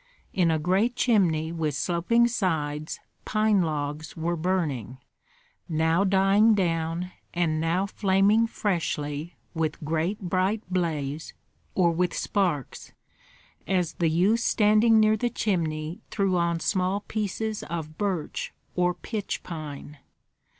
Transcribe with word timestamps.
In 0.33 0.49
a 0.49 0.57
great 0.57 0.95
chimney 0.95 1.51
with 1.51 1.75
sloping 1.75 2.27
sides 2.27 2.99
pine 3.23 3.61
logs 3.61 4.17
were 4.17 4.35
burning, 4.35 4.97
now 5.69 6.03
dying 6.03 6.55
down 6.55 7.11
and 7.35 7.61
now 7.61 7.85
flaming 7.85 8.47
freshly 8.47 9.35
with 9.53 9.79
a 9.79 9.85
great 9.85 10.19
bright 10.19 10.63
blaze 10.73 11.35
or 11.75 11.91
with 11.91 12.15
sparks, 12.15 12.93
as 13.67 13.93
the 13.93 14.09
youth 14.09 14.39
standing 14.39 14.99
near 14.99 15.15
the 15.15 15.29
chimney 15.29 16.01
threw 16.09 16.35
on 16.35 16.59
small 16.59 17.01
pieces 17.01 17.61
of 17.61 17.99
birch 17.99 18.55
or 18.75 18.95
pitch 18.95 19.43
pine. 19.43 19.99